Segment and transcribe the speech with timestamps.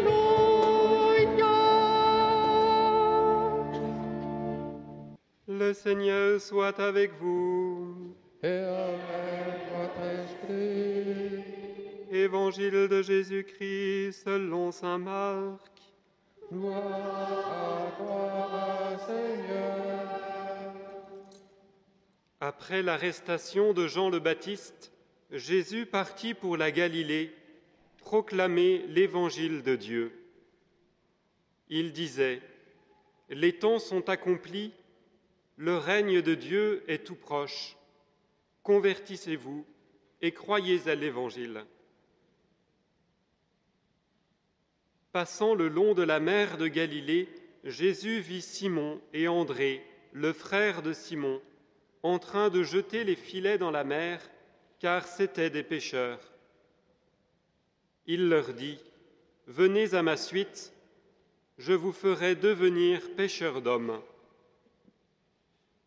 [5.48, 8.16] Le Seigneur soit avec vous.
[8.44, 9.27] et avec.
[12.24, 15.62] Évangile de Jésus-Christ selon Saint Marc.
[22.40, 24.92] Après l'arrestation de Jean le Baptiste,
[25.30, 27.36] Jésus partit pour la Galilée
[28.00, 30.12] proclamer l'évangile de Dieu.
[31.70, 32.42] Il disait,
[33.30, 34.74] Les temps sont accomplis,
[35.56, 37.78] le règne de Dieu est tout proche.
[38.64, 39.68] Convertissez-vous
[40.24, 41.64] et croyez à l'évangile.
[45.18, 47.28] Passant le long de la mer de Galilée,
[47.64, 51.42] Jésus vit Simon et André, le frère de Simon,
[52.04, 54.22] en train de jeter les filets dans la mer,
[54.80, 56.20] car c'étaient des pêcheurs.
[58.06, 58.78] Il leur dit,
[59.48, 60.72] Venez à ma suite,
[61.58, 64.00] je vous ferai devenir pêcheurs d'hommes.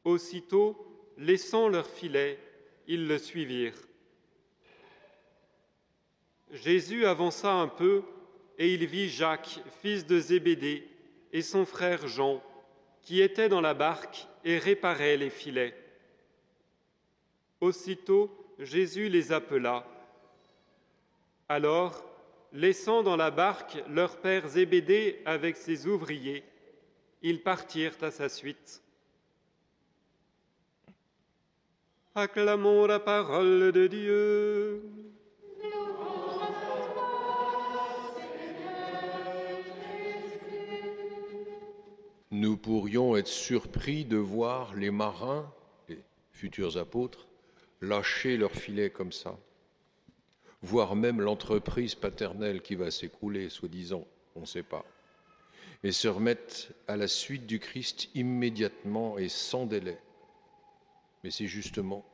[0.03, 0.77] Aussitôt,
[1.19, 2.37] laissant leurs filets,
[2.89, 3.81] ils le suivirent.
[6.51, 8.03] Jésus avança un peu
[8.61, 10.87] et il vit Jacques, fils de Zébédée,
[11.33, 12.43] et son frère Jean,
[13.01, 15.75] qui étaient dans la barque et réparaient les filets.
[17.63, 19.87] Aussitôt, Jésus les appela.
[21.49, 22.05] Alors,
[22.53, 26.45] laissant dans la barque leur père Zébédée avec ses ouvriers,
[27.23, 28.83] ils partirent à sa suite.
[32.15, 35.10] Acclamons la parole de Dieu.
[42.41, 45.53] Nous pourrions être surpris de voir les marins,
[45.91, 45.99] les
[46.33, 47.29] futurs apôtres,
[47.83, 49.39] lâcher leurs filets comme ça,
[50.63, 54.07] voire même l'entreprise paternelle qui va s'écrouler, soi-disant,
[54.37, 54.87] on ne sait pas,
[55.83, 59.99] et se remettre à la suite du Christ immédiatement et sans délai.
[61.23, 62.07] Mais c'est justement,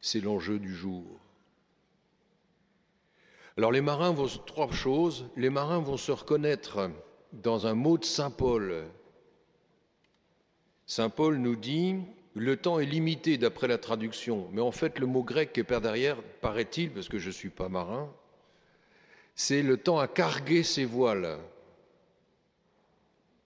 [0.00, 1.06] c'est l'enjeu du jour.
[3.56, 6.88] Alors les marins vont, trois choses, les marins vont se reconnaître
[7.32, 8.84] dans un mot de Saint Paul.
[10.86, 11.96] Saint Paul nous dit,
[12.34, 15.64] le temps est limité d'après la traduction, mais en fait le mot grec qui est
[15.64, 18.10] par derrière, paraît-il, parce que je ne suis pas marin,
[19.34, 21.38] c'est le temps à carguer ses voiles.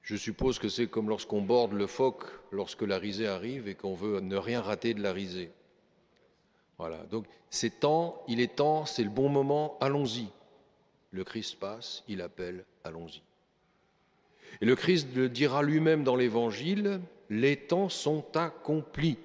[0.02, 3.94] Je suppose que c'est comme lorsqu'on borde le phoque lorsque la risée arrive et qu'on
[3.94, 5.50] veut ne rien rater de la risée.
[6.78, 10.28] Voilà, donc c'est temps, il est temps, c'est le bon moment, allons-y.
[11.10, 13.22] Le Christ passe, il appelle, allons-y.
[14.60, 17.00] Et le Christ le dira lui-même dans l'Évangile,
[17.30, 19.18] les temps sont accomplis.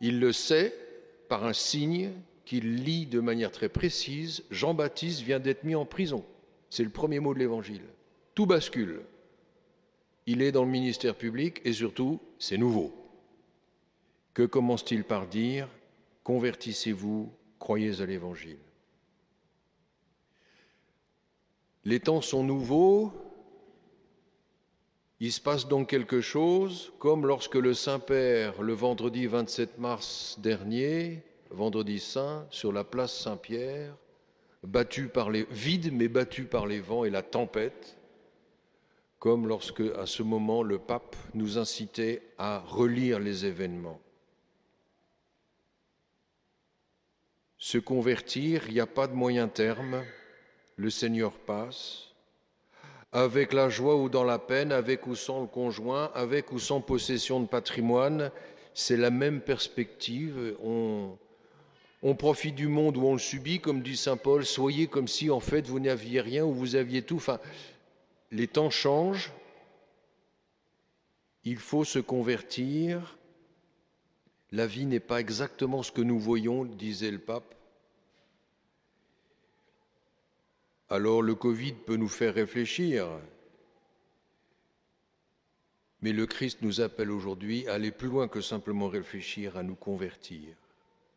[0.00, 0.74] Il le sait
[1.28, 2.10] par un signe
[2.44, 4.44] qu'il lit de manière très précise.
[4.50, 6.24] Jean-Baptiste vient d'être mis en prison.
[6.70, 7.82] C'est le premier mot de l'Évangile.
[8.34, 9.02] Tout bascule.
[10.26, 12.94] Il est dans le ministère public et surtout, c'est nouveau.
[14.34, 15.68] Que commence-t-il par dire
[16.24, 18.58] Convertissez-vous, croyez à l'Évangile.
[21.84, 23.12] Les temps sont nouveaux,
[25.22, 31.22] il se passe donc quelque chose, comme lorsque le Saint-Père, le vendredi 27 mars dernier,
[31.50, 33.96] vendredi saint, sur la place Saint-Pierre,
[34.64, 37.96] battu par les vide mais battu par les vents et la tempête,
[39.20, 44.00] comme lorsque à ce moment le pape nous incitait à relire les événements.
[47.58, 50.02] Se convertir, il n'y a pas de moyen terme,
[50.74, 52.11] le Seigneur passe,
[53.12, 56.80] avec la joie ou dans la peine, avec ou sans le conjoint, avec ou sans
[56.80, 58.30] possession de patrimoine,
[58.74, 60.56] c'est la même perspective.
[60.62, 65.30] On, profite du monde ou on le subit, comme dit Saint Paul, soyez comme si
[65.30, 67.16] en fait vous n'aviez rien ou vous aviez tout.
[67.16, 67.38] Enfin,
[68.30, 69.30] les temps changent,
[71.44, 73.18] il faut se convertir.
[74.52, 77.54] La vie n'est pas exactement ce que nous voyons, disait le pape.
[80.92, 83.08] Alors le Covid peut nous faire réfléchir,
[86.02, 89.74] mais le Christ nous appelle aujourd'hui à aller plus loin que simplement réfléchir, à nous
[89.74, 90.54] convertir.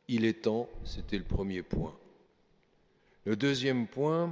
[0.07, 1.93] Il est temps, c'était le premier point.
[3.25, 4.31] Le deuxième point,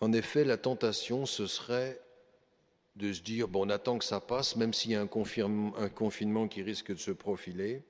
[0.00, 2.00] en effet, la tentation, ce serait
[2.96, 5.88] de se dire, bon, on attend que ça passe, même s'il y a un, un
[5.88, 7.84] confinement qui risque de se profiler.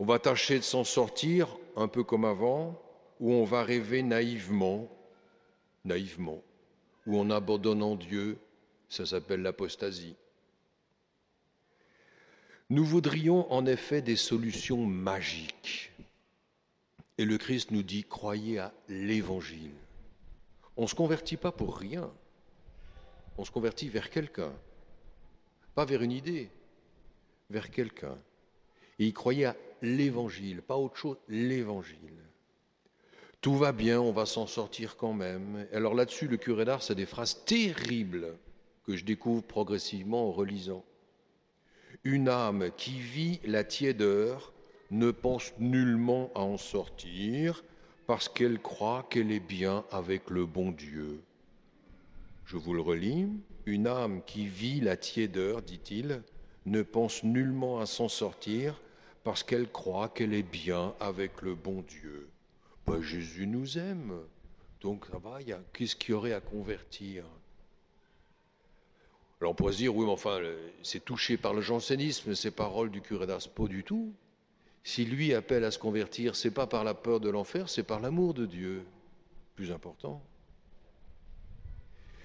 [0.00, 2.80] On va tâcher de s'en sortir un peu comme avant,
[3.20, 4.88] ou on va rêver naïvement,
[5.84, 6.42] naïvement,
[7.06, 8.38] ou en abandonnant Dieu,
[8.88, 10.16] ça s'appelle l'apostasie.
[12.70, 15.92] Nous voudrions en effet des solutions magiques.
[17.18, 19.74] Et le Christ nous dit, croyez à l'Évangile.
[20.78, 22.10] On ne se convertit pas pour rien.
[23.36, 24.54] On se convertit vers quelqu'un.
[25.74, 26.48] Pas vers une idée,
[27.50, 28.16] vers quelqu'un.
[29.82, 31.96] l'Évangile, pas autre chose, l'Évangile.
[33.40, 35.66] Tout va bien, on va s'en sortir quand même.
[35.72, 38.36] Alors là-dessus, le curé d'Ars a des phrases terribles
[38.84, 40.84] que je découvre progressivement en relisant.
[42.04, 44.52] Une âme qui vit la tiédeur
[44.90, 47.64] ne pense nullement à en sortir
[48.06, 51.22] parce qu'elle croit qu'elle est bien avec le bon Dieu.
[52.44, 53.28] Je vous le relis.
[53.66, 56.22] Une âme qui vit la tiédeur, dit-il,
[56.66, 58.80] ne pense nullement à s'en sortir
[59.24, 62.28] parce qu'elle croit qu'elle est bien avec le bon Dieu.
[62.86, 64.18] Ben, Jésus nous aime,
[64.80, 65.38] donc ça va,
[65.72, 67.24] qu'est-ce qu'il y aurait à convertir?
[69.40, 70.38] Alors on pourrait se dire, oui, mais enfin,
[70.82, 74.12] c'est touché par le jansénisme, ces paroles du curé d'Ars, pas du tout.
[74.82, 78.00] Si lui appelle à se convertir, c'est pas par la peur de l'enfer, c'est par
[78.00, 78.84] l'amour de Dieu.
[79.54, 80.22] Plus important.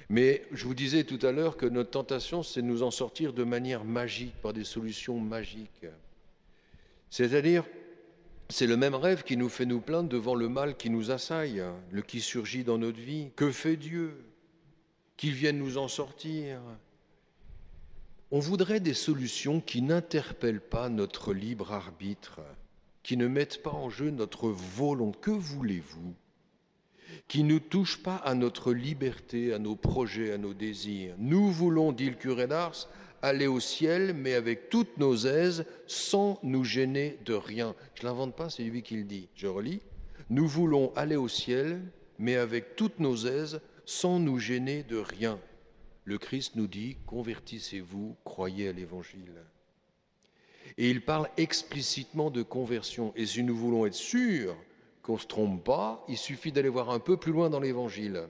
[0.09, 3.33] Mais je vous disais tout à l'heure que notre tentation, c'est de nous en sortir
[3.33, 5.85] de manière magique, par des solutions magiques.
[7.15, 7.63] C'est-à-dire,
[8.49, 11.63] c'est le même rêve qui nous fait nous plaindre devant le mal qui nous assaille,
[11.89, 13.29] le qui surgit dans notre vie.
[13.37, 14.21] Que fait Dieu
[15.15, 16.59] Qu'il vienne nous en sortir?
[18.31, 22.41] On voudrait des solutions qui n'interpellent pas notre libre arbitre,
[23.01, 25.17] qui ne mettent pas en jeu notre volonté.
[25.21, 26.13] Que voulez-vous?
[27.29, 31.15] Qui ne touchent pas à notre liberté, à nos projets, à nos désirs?
[31.17, 32.89] Nous voulons, dit le curé d'Ars,
[33.21, 37.75] aller au ciel, mais avec toutes nos aises, sans nous gêner de rien.
[37.95, 39.27] Je l'invente pas, c'est lui qui le dit.
[39.35, 39.81] Je relis.
[40.29, 41.81] Nous voulons aller au ciel,
[42.17, 45.39] mais avec toutes nos aises, sans nous gêner de rien
[46.05, 49.43] le Christ nous dit, convertissez-vous, croyez à l'Évangile.
[50.77, 53.11] Et il parle explicitement de conversion.
[53.15, 54.55] Et si nous voulons être sûrs
[55.01, 58.27] qu'on ne se trompe pas, il suffit d'aller voir un peu plus loin dans l'Évangile.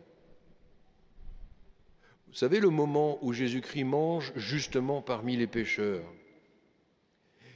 [2.35, 6.03] Vous savez le moment où Jésus-Christ mange justement parmi les pécheurs.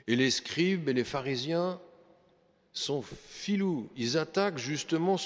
[0.08, 1.82] Et les scribes et les pharisiens
[2.72, 3.90] sont filous.
[3.98, 5.18] Ils attaquent justement,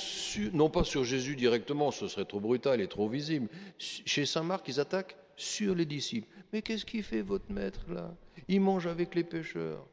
[0.54, 3.48] non pas sur Jésus directement, ce serait trop brutal et trop visible.
[3.78, 6.28] Chez Saint Marc, ils attaquent sur les disciples.
[6.52, 8.12] Mais qu'est-ce qu'il fait votre maître là?
[8.48, 9.86] Il mange avec les pécheurs.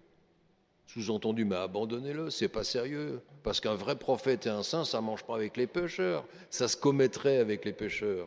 [0.86, 3.20] Sous-entendu, mais abandonnez-le, c'est pas sérieux.
[3.42, 6.24] Parce qu'un vrai prophète et un saint, ça mange pas avec les pécheurs.
[6.48, 8.26] Ça se commettrait avec les pécheurs.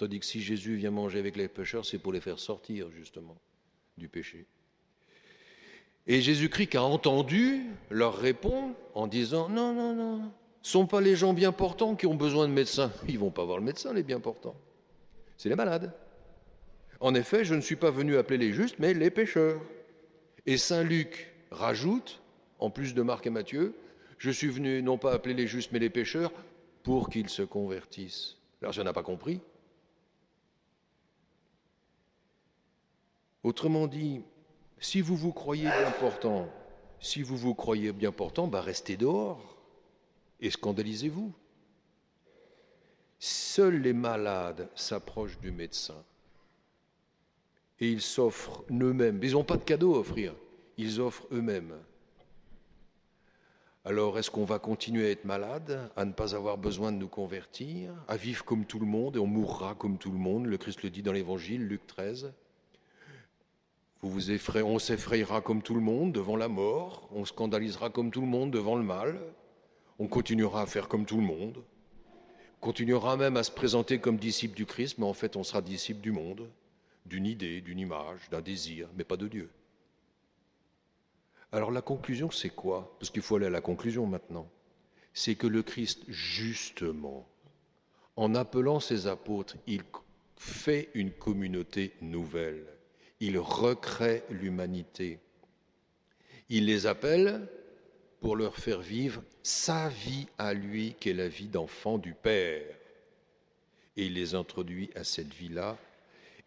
[0.00, 3.36] Tandis que si Jésus vient manger avec les pécheurs, c'est pour les faire sortir justement
[3.98, 4.46] du péché.
[6.06, 11.02] Et Jésus-Christ a entendu leur répond en disant Non, non, non, ce ne sont pas
[11.02, 12.90] les gens bien portants qui ont besoin de médecins.
[13.08, 14.56] Ils vont pas voir le médecin, les bien portants.
[15.36, 15.92] C'est les malades.
[17.00, 19.60] En effet, je ne suis pas venu appeler les justes, mais les pécheurs.
[20.46, 22.22] Et Saint Luc rajoute,
[22.58, 23.74] en plus de Marc et Matthieu,
[24.16, 26.32] je suis venu non pas appeler les justes, mais les pécheurs,
[26.84, 28.38] pour qu'ils se convertissent.
[28.62, 29.42] Alors, si on n'a pas compris.
[33.42, 34.22] Autrement dit,
[34.78, 36.48] si vous vous croyez bien portant,
[37.00, 39.56] si vous vous croyez bien portant, bah restez dehors
[40.40, 41.32] et scandalisez-vous.
[43.18, 46.02] Seuls les malades s'approchent du médecin
[47.78, 49.20] et ils s'offrent eux-mêmes.
[49.22, 50.34] Ils n'ont pas de cadeau à offrir,
[50.76, 51.74] ils offrent eux-mêmes.
[53.86, 57.08] Alors, est-ce qu'on va continuer à être malade, à ne pas avoir besoin de nous
[57.08, 60.44] convertir, à vivre comme tout le monde et on mourra comme tout le monde?
[60.44, 62.34] Le Christ le dit dans l'Évangile, Luc 13.
[64.02, 64.30] Vous vous
[64.62, 68.50] on s'effrayera comme tout le monde devant la mort, on scandalisera comme tout le monde
[68.50, 69.20] devant le mal,
[69.98, 71.62] on continuera à faire comme tout le monde,
[72.56, 75.60] on continuera même à se présenter comme disciple du Christ, mais en fait on sera
[75.60, 76.48] disciple du monde,
[77.04, 79.50] d'une idée, d'une image, d'un désir, mais pas de Dieu.
[81.52, 82.96] Alors la conclusion, c'est quoi?
[82.98, 84.48] Parce qu'il faut aller à la conclusion maintenant.
[85.12, 87.28] C'est que le Christ, justement,
[88.16, 89.82] en appelant ses apôtres, il
[90.36, 92.64] fait une communauté nouvelle
[93.20, 95.18] il recrée l'humanité.
[96.48, 97.46] Il les appelle
[98.20, 102.64] pour leur faire vivre sa vie à lui, qui est la vie d'enfant du Père.
[103.96, 105.78] Et il les introduit à cette vie-là,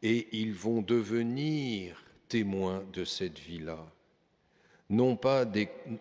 [0.01, 3.79] et ils vont devenir témoins de cette vie-là.
[4.89, 5.45] Non pas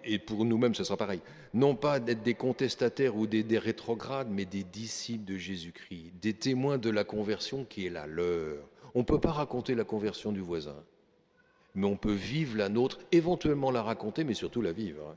[0.04, 1.20] et pour nous-mêmes ce sera pareil,
[1.54, 6.78] non pas d'être des contestataires ou des rétrogrades, mais des disciples de Jésus-Christ, des témoins
[6.78, 8.68] de la conversion qui est la leur.
[8.94, 10.76] On ne peut pas raconter la conversion du voisin,
[11.74, 15.16] mais on peut vivre la nôtre, éventuellement la raconter, mais surtout la vivre.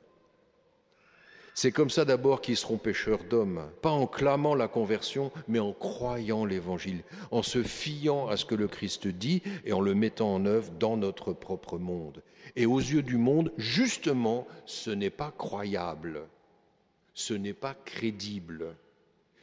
[1.58, 5.72] C'est comme ça d'abord qu'ils seront pécheurs d'hommes, pas en clamant la conversion, mais en
[5.72, 10.34] croyant l'évangile, en se fiant à ce que le Christ dit et en le mettant
[10.34, 12.22] en œuvre dans notre propre monde.
[12.58, 16.28] Et aux yeux du monde, justement, ce n'est pas croyable,
[17.14, 18.76] ce n'est pas crédible.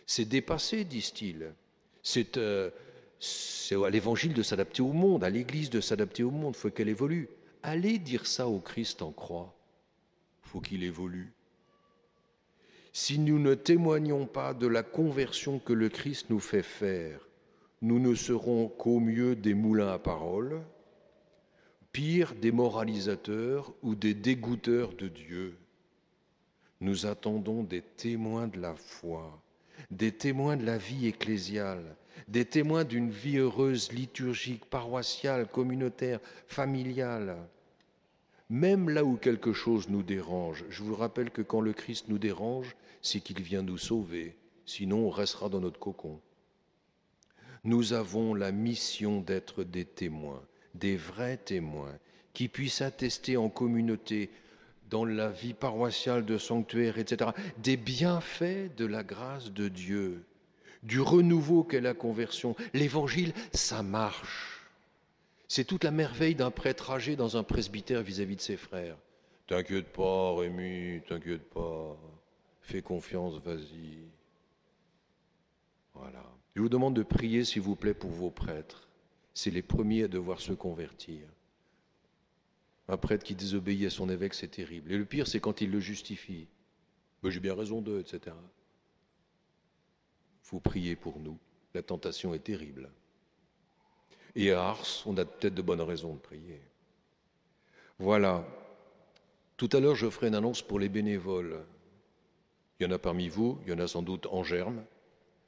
[0.05, 1.55] C'est dépassé, disent-ils.
[2.03, 2.71] C'est euh,
[3.85, 6.89] à l'évangile de s'adapter au monde, à l'Église de s'adapter au monde, il faut qu'elle
[6.89, 7.29] évolue.
[7.63, 9.55] Allez dire ça au Christ en croix,
[10.43, 11.33] faut qu'il évolue.
[12.93, 17.27] Si nous ne témoignons pas de la conversion que le Christ nous fait faire,
[17.81, 20.61] nous ne serons qu'au mieux des moulins à parole,
[21.93, 25.57] pire des moralisateurs ou des dégoûteurs de Dieu.
[26.81, 29.41] Nous attendons des témoins de la foi,
[29.91, 31.97] des témoins de la vie ecclésiale,
[32.29, 37.37] des témoins d'une vie heureuse, liturgique, paroissiale, communautaire, familiale.
[38.51, 42.19] Même là où quelque chose nous dérange, je vous rappelle que quand le Christ nous
[42.19, 44.37] dérange, c'est qu'il vient nous sauver,
[44.67, 46.21] sinon on restera dans notre cocon.
[47.65, 50.43] Nous avons la mission d'être des témoins,
[50.75, 51.97] des vrais témoins,
[52.33, 54.31] qui puissent attester en communauté,
[54.91, 60.25] dans la vie paroissiale de sanctuaire, etc., des bienfaits de la grâce de Dieu,
[60.83, 62.57] du renouveau qu'est la conversion.
[62.75, 64.61] L'évangile, ça marche.
[65.49, 68.97] C'est toute la merveille d'un prêtre âgé dans un presbytère vis-à-vis -vis de ses frères.
[69.47, 71.97] T'inquiète pas, Rémi, t'inquiète pas.
[72.63, 73.99] Fais confiance, vas-y.
[75.95, 76.25] Voilà.
[76.55, 78.89] Je vous demande de prier, s'il vous plaît, pour vos prêtres.
[79.35, 81.27] C'est les premiers à devoir se convertir.
[82.89, 84.93] Un prêtre qui désobéit à son évêque, c'est terrible.
[84.93, 86.47] Et le pire, c'est quand il le justifie.
[87.23, 88.35] Ben, J'ai bien raison d'eux, etc.
[90.53, 91.39] Faut prier pour nous.
[91.73, 92.91] La tentation est terrible.
[94.35, 96.61] Et à Ars, on a peut-être de bonnes raisons de prier.
[97.99, 98.47] Voilà.
[99.57, 101.65] Tout à l'heure, je ferai une annonce pour les bénévoles.
[102.79, 104.85] Il y en a parmi vous, il y en a sans doute en germe.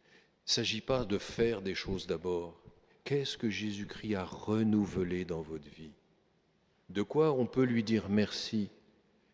[0.07, 2.59] Il ne s'agit pas de faire des choses d'abord.
[3.05, 5.93] Qu'est-ce que Jésus-Christ a renouvelé dans votre vie?
[6.89, 8.71] De quoi on peut lui dire merci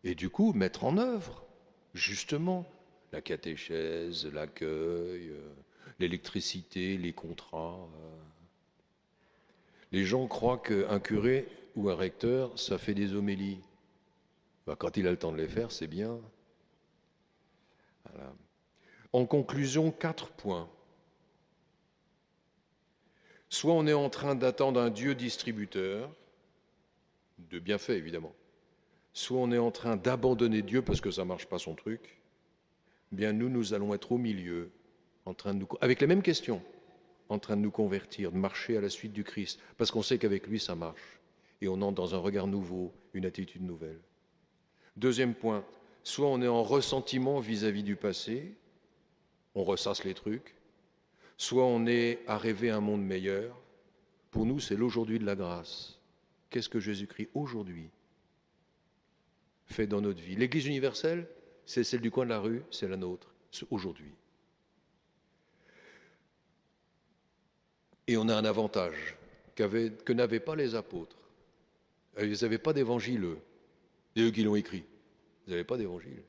[0.03, 1.45] Et du coup, mettre en œuvre,
[1.93, 2.65] justement,
[3.11, 5.53] la catéchèse, l'accueil, euh,
[5.99, 7.87] l'électricité, les contrats.
[7.95, 8.17] Euh.
[9.91, 13.59] Les gens croient qu'un curé ou un recteur, ça fait des homélies.
[14.65, 16.19] Ben, quand il a le temps de les faire, c'est bien.
[19.13, 20.69] En conclusion, quatre points.
[23.49, 26.09] Soit on est en train d'attendre un Dieu distributeur,
[27.37, 28.33] de bienfaits évidemment,
[29.13, 32.20] soit on est en train d'abandonner Dieu parce que ça ne marche pas son truc,
[33.11, 34.71] bien nous, nous allons être au milieu,
[35.25, 36.61] en train de avec les mêmes questions,
[37.29, 40.17] en train de nous convertir, de marcher à la suite du Christ, parce qu'on sait
[40.17, 41.19] qu'avec lui, ça marche.
[41.61, 43.99] Et on entre dans un regard nouveau, une attitude nouvelle.
[44.97, 45.63] Deuxième point,
[46.03, 48.55] soit on est en ressentiment vis-à-vis du passé,
[49.55, 50.55] on ressasse les trucs,
[51.37, 53.57] soit on est à rêver un monde meilleur.
[54.31, 55.99] Pour nous, c'est l'aujourd'hui de la grâce.
[56.49, 57.89] Qu'est-ce que Jésus-Christ aujourd'hui
[59.65, 60.35] fait dans notre vie?
[60.35, 61.27] L'Église universelle,
[61.65, 63.33] c'est celle du coin de la rue, c'est la nôtre,
[63.69, 64.13] aujourd'hui.
[68.07, 69.15] Et on a un avantage
[69.55, 71.17] que n'avaient pas les apôtres.
[72.19, 73.39] Ils n'avaient pas d'évangile, eux.
[74.15, 74.83] C'est eux qui l'ont écrit.
[75.47, 76.23] Ils n'avaient pas d'évangile.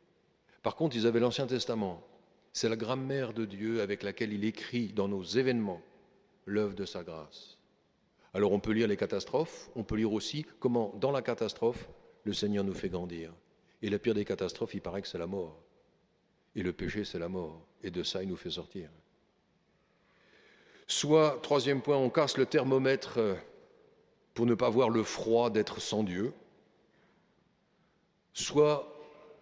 [0.63, 2.07] Par contre, ils avaient l'Ancien Testament.
[2.53, 5.83] C'est la grammaire de Dieu avec laquelle il écrit dans nos événements
[6.47, 7.59] l'œuvre de sa grâce.
[8.35, 11.89] Alors on peut lire les catastrophes, on peut lire aussi comment, dans la catastrophe,
[12.25, 13.33] le Seigneur nous fait grandir.
[13.83, 15.61] Et la pire des catastrophes, il paraît que c'est la mort.
[16.55, 17.67] Et le péché, c'est la mort.
[17.83, 18.89] Et de ça, il nous fait sortir.
[20.87, 23.35] Soit, troisième point, on casse le thermomètre euh,
[24.35, 26.33] pour ne pas voir le froid d'être sans Dieu.
[28.35, 28.89] Soit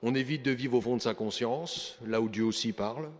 [0.02, 3.10] on évite de vivre au fond de sa conscience, là où Dieu aussi parle,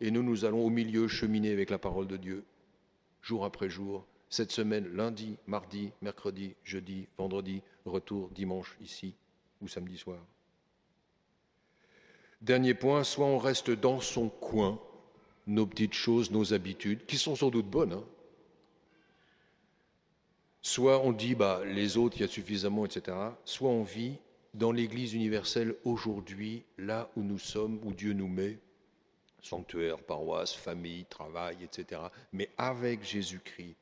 [0.00, 2.44] et nous, nous allons au milieu cheminer avec la parole de Dieu,
[3.22, 9.14] jour après jour, cette semaine, lundi, mardi, mercredi, jeudi, vendredi, retour dimanche ici
[9.60, 10.20] ou samedi soir.
[12.40, 14.80] Dernier point, soit on reste dans son coin,
[15.46, 18.04] nos petites choses, nos habitudes, qui sont sans doute bonnes, hein.
[20.62, 24.18] soit on dit, bah, les autres, il y a suffisamment, etc., soit on vit
[24.54, 28.58] dans l'Église universelle aujourd'hui, là où nous sommes, où Dieu nous met,
[29.42, 32.02] sanctuaire, paroisse, famille, travail, etc.,
[32.32, 33.76] mais avec Jésus-Christ.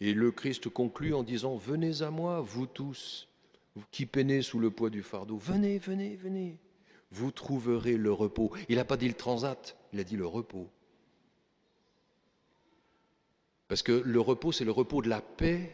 [0.00, 3.28] Et le Christ conclut en disant, venez à moi, vous tous,
[3.90, 6.56] qui peinez sous le poids du fardeau, venez, venez, venez,
[7.10, 8.52] vous trouverez le repos.
[8.68, 10.68] Il n'a pas dit le transat, il a dit le repos.
[13.68, 15.70] Parce que le repos, c'est le repos de la paix,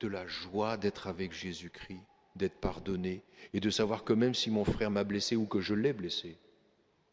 [0.00, 2.02] de la joie d'être avec Jésus-Christ,
[2.36, 5.74] d'être pardonné et de savoir que même si mon frère m'a blessé ou que je
[5.74, 6.36] l'ai blessé,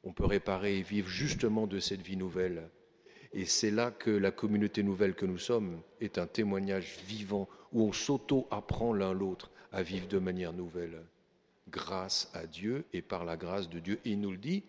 [0.04, 2.70] on peut réparer et vivre justement de cette vie nouvelle.
[3.34, 7.84] Et c'est là que la communauté nouvelle que nous sommes est un témoignage vivant où
[7.84, 11.02] on s'auto-apprend l'un l'autre à vivre de manière nouvelle,
[11.72, 14.00] grâce à Dieu et par la grâce de Dieu.
[14.06, 14.64] Il nous le dit,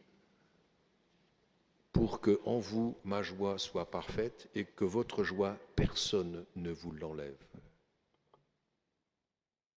[1.93, 6.93] pour que en vous ma joie soit parfaite et que votre joie personne ne vous
[6.93, 7.37] l'enlève.